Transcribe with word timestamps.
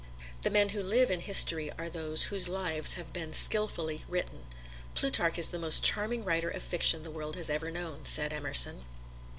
The 0.41 0.49
men 0.49 0.69
who 0.69 0.81
live 0.81 1.11
in 1.11 1.19
history 1.19 1.69
are 1.77 1.87
those 1.87 2.23
whose 2.23 2.49
lives 2.49 2.93
have 2.93 3.13
been 3.13 3.33
skilfully 3.33 4.03
written. 4.07 4.47
"Plutarch 4.95 5.37
is 5.37 5.49
the 5.49 5.59
most 5.59 5.83
charming 5.83 6.25
writer 6.25 6.49
of 6.49 6.63
fiction 6.63 7.03
the 7.03 7.11
world 7.11 7.35
has 7.35 7.51
ever 7.51 7.69
known," 7.69 8.05
said 8.05 8.33
Emerson. 8.33 8.83